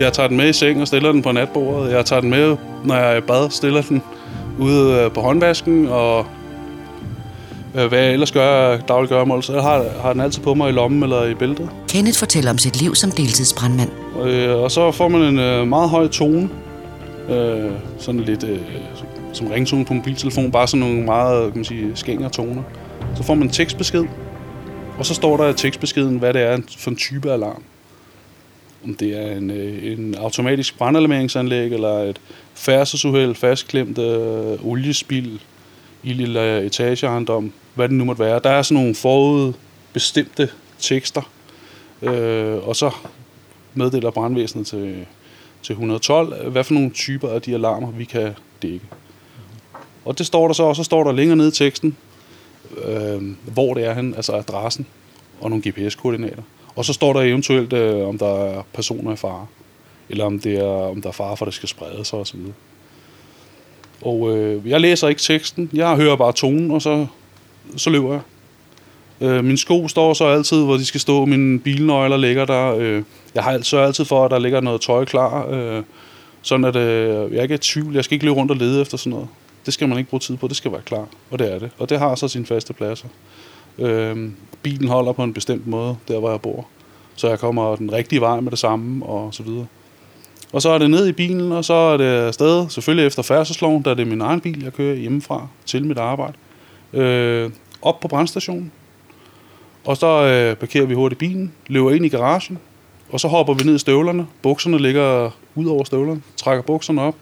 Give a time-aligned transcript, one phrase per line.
[0.00, 1.92] Jeg tager den med i seng og stiller den på natbordet.
[1.92, 4.02] Jeg tager den med, når jeg er i bad, stiller den
[4.58, 6.26] ude øh, på håndvasken, og
[7.74, 10.72] øh, hvad jeg ellers gør dagligt gøremål, så har, har den altid på mig i
[10.72, 11.68] lommen eller i bæltet.
[11.88, 13.90] Kenneth fortæller om sit liv som deltidsbrandmand.
[14.24, 16.48] Øh, og så får man en øh, meget høj tone.
[17.30, 18.58] Øh, sådan lidt øh,
[19.32, 20.50] som ringtone på mobiltelefon.
[20.50, 22.62] Bare sådan nogle meget kan man sige, skænger toner.
[23.16, 24.04] Så får man en tekstbesked.
[24.98, 27.62] Og så står der i tekstbeskeden, hvad det er for en type alarm.
[28.84, 32.20] Om det er en, øh, en automatisk brandalarmeringsanlæg, eller et
[32.54, 35.38] færdselsuheld, fastklemt øh, oliespild,
[36.02, 38.40] ild eller etageejendom, hvad det nu måtte være.
[38.44, 40.48] Der er sådan nogle forudbestemte
[40.78, 41.30] tekster,
[42.02, 42.90] øh, og så
[43.74, 45.06] meddeler brandvæsenet til,
[45.62, 48.86] til 112, hvad for nogle typer af de alarmer, vi kan dække.
[50.04, 51.96] Og det står der så, og så står der længere nede i teksten,
[52.84, 54.86] øh, hvor det er han, altså adressen
[55.40, 56.42] og nogle GPS-koordinater.
[56.74, 59.46] Og så står der eventuelt, øh, om der er personer i fare,
[60.08, 62.40] eller om, det er, om der er fare for, at det skal sprede sig osv.
[64.02, 67.06] Og øh, jeg læser ikke teksten, jeg hører bare tonen, og så,
[67.76, 68.20] så løber jeg.
[69.20, 71.24] Øh, min sko står så altid, hvor de skal stå.
[71.24, 72.76] Mine bilnøgler ligger der.
[72.76, 73.02] Øh,
[73.34, 75.48] jeg har så altid for, at der ligger noget tøj klar.
[75.50, 75.82] Øh,
[76.42, 77.94] sådan at øh, jeg ikke er i tvivl.
[77.94, 79.28] Jeg skal ikke løbe rundt og lede efter sådan noget.
[79.66, 80.48] Det skal man ikke bruge tid på.
[80.48, 81.06] Det skal være klar.
[81.30, 81.70] Og det er det.
[81.78, 83.08] Og det har så sine faste pladser.
[83.80, 84.30] Øh,
[84.62, 86.66] bilen holder på en bestemt måde, der hvor jeg bor.
[87.16, 89.66] Så jeg kommer den rigtige vej med det samme, og så videre.
[90.52, 93.82] Og så er det ned i bilen, og så er det afsted, selvfølgelig efter færdselsloven,
[93.82, 96.32] der er det min egen bil, jeg kører hjemmefra til mit arbejde.
[96.92, 97.50] Øh,
[97.82, 98.72] op på brandstationen,
[99.84, 102.58] og så øh, parkerer vi hurtigt bilen, løber ind i garagen,
[103.10, 104.26] og så hopper vi ned i støvlerne.
[104.42, 107.14] Bukserne ligger ud over støvlerne, trækker bukserne op,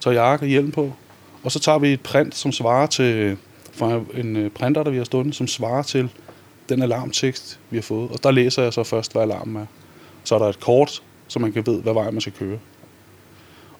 [0.00, 0.92] tager jakke og hjelm på,
[1.42, 3.36] og så tager vi et print, som svarer til,
[3.76, 6.08] fra en øh, printer, der vi har stående, som svarer til
[6.68, 8.10] den alarmtekst, vi har fået.
[8.10, 9.66] Og der læser jeg så først, hvad alarmen er.
[10.24, 12.58] Så er der et kort, så man kan vide, hvad vej man skal køre.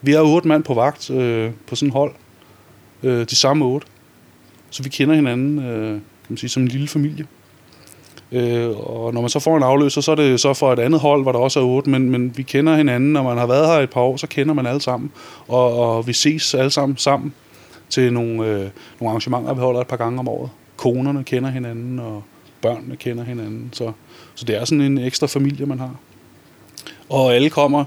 [0.02, 2.14] Vi er otte mand på vagt øh, på sådan et hold.
[3.02, 3.86] Øh, de samme otte.
[4.70, 7.26] Så vi kender hinanden øh, kan man sige, som en lille familie.
[8.32, 11.00] Øh, og når man så får en afløser, så er det så for et andet
[11.00, 13.66] hold, hvor der også er otte, men, men vi kender hinanden, når man har været
[13.66, 15.12] her et par år, så kender man alle sammen.
[15.48, 17.34] Og, og vi ses alle sammen sammen
[17.90, 18.70] til nogle, øh,
[19.00, 20.50] nogle arrangementer, vi holder et par gange om året.
[20.76, 22.22] Konerne kender hinanden, og
[22.62, 23.68] børnene kender hinanden.
[23.72, 23.92] Så,
[24.34, 25.94] så det er sådan en ekstra familie, man har.
[27.08, 27.84] Og alle kommer,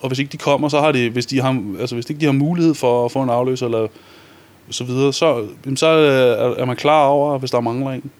[0.00, 2.24] og hvis ikke de kommer, så har de, hvis de har, altså hvis ikke de
[2.24, 3.86] har mulighed for at få en afløser, eller
[4.70, 5.86] så videre, så, så
[6.58, 8.10] er man klar over, hvis der mangler en.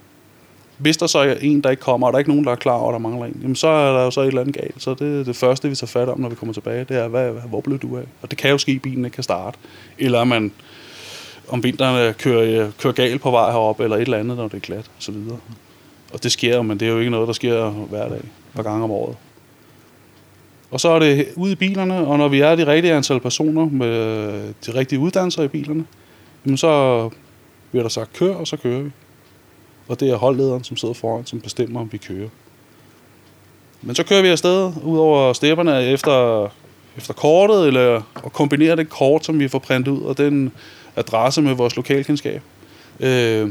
[0.78, 2.56] Hvis der så er en, der ikke kommer, og der er ikke nogen, der er
[2.56, 4.56] klar over, at der mangler en, jamen så er der jo så et eller andet
[4.56, 4.82] galt.
[4.82, 7.30] Så det det første, vi tager fat om, når vi kommer tilbage, det er, hvad,
[7.30, 8.02] hvor blev du af?
[8.22, 9.58] Og det kan jo ske, at bilen ikke kan starte.
[9.98, 10.52] Eller man
[11.48, 14.48] om vinteren øh, kører, øh, kører galt på vej herop eller et eller andet, når
[14.48, 15.38] det er glat, og så videre.
[16.12, 18.62] Og det sker men det er jo ikke noget, der sker hver dag, et par
[18.62, 19.16] gange om året.
[20.70, 23.64] Og så er det ude i bilerne, og når vi er de rigtige antal personer
[23.64, 25.84] med de rigtige uddannelser i bilerne,
[26.44, 27.10] jamen så
[27.70, 28.90] bliver der sagt kør, og så kører vi.
[29.88, 32.28] Og det er holdlederen, som sidder foran, som bestemmer, om vi kører.
[33.82, 36.48] Men så kører vi afsted ud over stepperne efter,
[36.96, 40.52] efter kortet, eller og kombinere det kort, som vi får printet ud, og den
[40.96, 42.42] adresse med vores lokalkendskab.
[43.00, 43.50] Øh,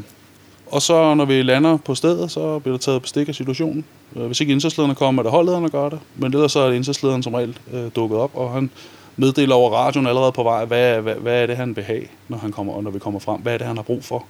[0.68, 3.85] og så når vi lander på stedet, så bliver der taget bestik af situationen.
[4.16, 6.00] Øh, hvis ikke indsatslederne kommer, er det holdlederne, der gør det.
[6.16, 8.69] Men ellers så er det indsatslederen som regel øh, dukket op, og han
[9.18, 12.38] meddeler over radioen allerede på vej, hvad, hvad, hvad er det, han vil have, når,
[12.38, 13.41] han kommer, og når vi kommer frem.
[13.41, 14.25] Hvad er det, han har brug for?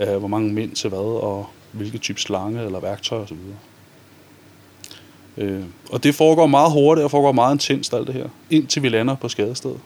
[0.00, 3.36] Øh, hvor mange mænd til hvad, og hvilke type slange eller værktøj osv.
[5.40, 5.62] Øh,
[5.92, 9.14] og det foregår meget hurtigt og foregår meget intenst alt det her, indtil vi lander
[9.14, 9.78] på skadestedet.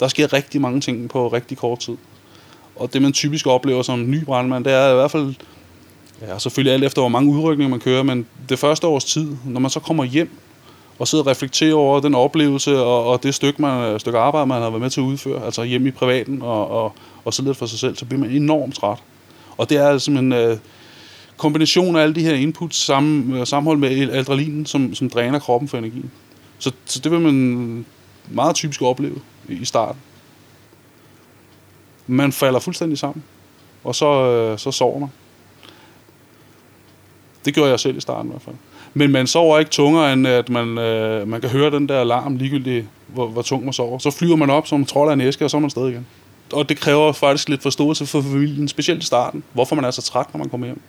[0.00, 1.96] Der sker rigtig mange ting på rigtig kort tid.
[2.76, 5.34] Og det man typisk oplever som ny brandmand, det er i hvert fald,
[6.28, 9.60] ja selvfølgelig alt efter hvor mange udrykninger man kører, men det første års tid, når
[9.60, 10.30] man så kommer hjem
[10.98, 14.62] og sidder og reflekterer over den oplevelse og, og det stykke, man, stykke arbejde, man
[14.62, 16.92] har været med til at udføre, altså hjemme i privaten og, og,
[17.24, 18.98] og så lidt for sig selv, så bliver man enormt træt.
[19.56, 20.60] Og det er simpelthen en
[21.36, 25.68] kombination af alle de her inputs sammen, øh, sammenhold med adrenalin, som, som dræner kroppen
[25.68, 26.04] for energi.
[26.58, 27.86] Så, så det vil man
[28.28, 30.00] meget typisk opleve i starten.
[32.06, 33.22] Man falder fuldstændig sammen,
[33.84, 35.08] og så, øh, så sover man.
[37.44, 38.56] Det gjorde jeg selv i starten i hvert fald.
[38.94, 42.36] Men man sover ikke tungere, end at man, øh, man kan høre den der alarm
[42.36, 43.98] ligegyldigt, hvor, hvor tung man sover.
[43.98, 46.06] Så flyver man op som trold af en æske, og så er man stadig igen.
[46.52, 49.44] Og det kræver faktisk lidt forståelse for familien, specielt i starten.
[49.52, 50.80] Hvorfor man er så træt, når man kommer hjem.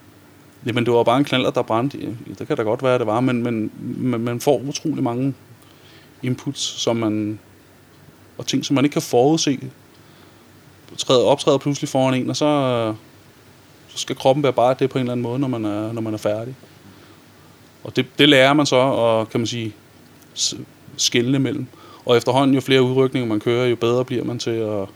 [0.65, 2.15] Jamen, det var bare en knaller, der brændte.
[2.39, 5.33] Det kan da godt være, det var, men, men, man, man får utrolig mange
[6.23, 7.39] inputs, som man,
[8.37, 9.59] og ting, som man ikke kan forudse,
[10.97, 12.93] træder, optræder pludselig foran en, og så,
[13.87, 16.13] så skal kroppen bare det på en eller anden måde, når man er, når man
[16.13, 16.55] er færdig.
[17.83, 19.73] Og det, det lærer man så, og kan man sige,
[20.97, 21.67] skille mellem.
[22.05, 24.87] Og efterhånden, jo flere udrykninger man kører, jo bedre bliver man til at,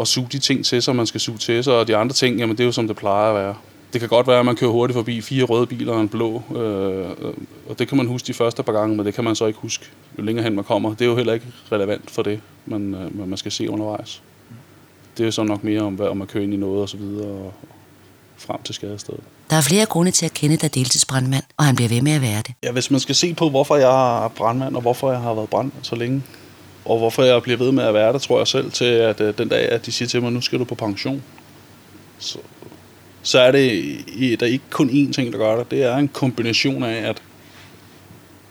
[0.00, 2.38] at suge de ting til sig, man skal suge til sig, og de andre ting,
[2.38, 3.54] jamen det er jo som det plejer at være.
[3.92, 6.42] Det kan godt være, at man kører hurtigt forbi fire røde biler og en blå,
[6.56, 7.34] øh,
[7.68, 9.58] og det kan man huske de første par gange, men det kan man så ikke
[9.58, 9.86] huske,
[10.18, 10.90] jo længere hen man kommer.
[10.90, 14.22] Det er jo heller ikke relevant for det, man, øh, man skal se undervejs.
[15.16, 16.88] Det er jo så nok mere om, hvad om man kører ind i noget og
[16.88, 17.54] så videre, og
[18.36, 19.20] frem til skadestedet.
[19.50, 22.22] Der er flere grunde til at kende dig deltidsbrandmand, og han bliver ved med at
[22.22, 22.54] være det.
[22.62, 25.48] Ja, hvis man skal se på, hvorfor jeg er brandmand, og hvorfor jeg har været
[25.48, 26.22] brandmand så længe,
[26.84, 29.38] og hvorfor jeg bliver ved med at være der, tror jeg selv til, at øh,
[29.38, 31.22] den dag, at de siger til mig, nu skal du på pension,
[32.18, 32.38] så,
[33.22, 35.70] så er det der er ikke kun én ting, der gør det.
[35.70, 37.22] Det er en kombination af, at,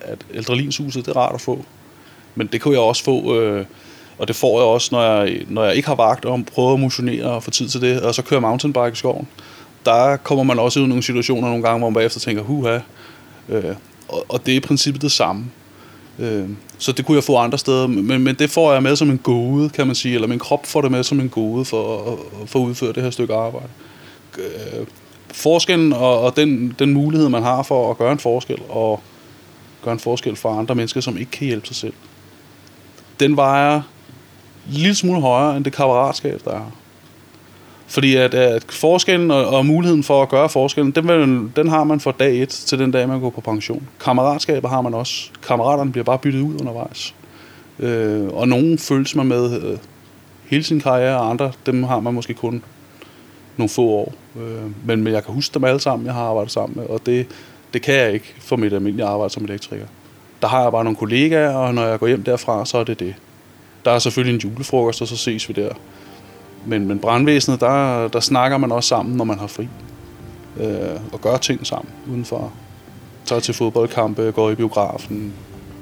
[0.01, 1.65] at ældrelinshuset, det er rart at få.
[2.35, 3.65] Men det kunne jeg også få, øh,
[4.17, 6.79] og det får jeg også, når jeg, når jeg ikke har vagt og prøver at
[6.79, 9.27] motionere og få tid til det, og så kører mountainbike i skoven.
[9.85, 12.79] Der kommer man også ud i nogle situationer nogle gange, hvor man bagefter tænker, huha,
[13.49, 13.75] øh,
[14.07, 15.45] og, og det er i princippet det samme.
[16.19, 19.09] Øh, så det kunne jeg få andre steder, men, men det får jeg med som
[19.09, 22.19] en gode, kan man sige, eller min krop får det med som en gode for
[22.45, 23.69] for at udføre det her stykke arbejde.
[24.37, 24.87] Øh,
[25.33, 29.01] forskellen og, og den, den mulighed, man har for at gøre en forskel, og
[29.83, 31.93] gøre en forskel for andre mennesker, som ikke kan hjælpe sig selv,
[33.19, 33.83] den vejer en
[34.73, 36.71] lille smule højere end det kammeratskab, der er.
[37.93, 41.83] Fordi at, at forskellen og, og muligheden for at gøre forskellen, den, vil, den har
[41.83, 43.87] man fra dag 1 til den dag, man går på pension.
[43.99, 45.29] Kammeratskaber har man også.
[45.47, 47.15] Kammeraterne bliver bare byttet ud undervejs.
[47.79, 49.77] Øh, og nogen føles man med øh,
[50.45, 52.63] hele sin karriere, og andre, dem har man måske kun
[53.57, 54.13] nogle få år.
[54.37, 57.05] Øh, men, men jeg kan huske dem alle sammen, jeg har arbejdet sammen med, og
[57.05, 57.27] det,
[57.73, 59.85] det kan jeg ikke for mit almindelige arbejde som elektriker.
[60.41, 62.99] Der har jeg bare nogle kollegaer, og når jeg går hjem derfra, så er det
[62.99, 63.15] det.
[63.85, 65.73] Der er selvfølgelig en julefrokost, og så ses vi der.
[66.65, 69.67] Men, men brandvæsenet, der, der snakker man også sammen, når man har fri.
[70.59, 72.51] Øh, og gør ting sammen udenfor.
[73.25, 75.33] Tager til fodboldkampe, går i biografen,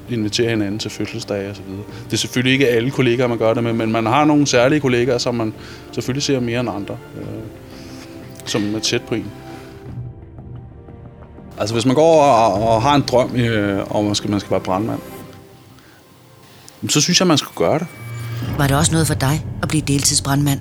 [0.09, 1.63] inviterer hinanden til fødselsdage osv.
[2.05, 4.79] Det er selvfølgelig ikke alle kollegaer, man gør det med, men man har nogle særlige
[4.79, 5.53] kollegaer, som man
[5.91, 7.27] selvfølgelig ser mere end andre, øh,
[8.45, 9.31] som er tæt på en.
[11.59, 14.59] Altså hvis man går og, og har en drøm øh, om, at man skal være
[14.59, 14.99] brandmand,
[16.89, 17.87] så synes jeg, man skal gøre det.
[18.57, 20.59] Var det også noget for dig at blive deltidsbrandmand?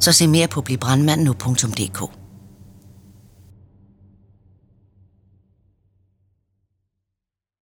[0.00, 2.25] Så se mere på blivbrandmand nu.dk.